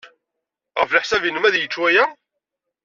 Ɣef 0.79 0.89
leḥsab-nnem, 0.91 1.45
ad 1.47 1.55
yečč 1.57 1.75
waya? 1.81 2.05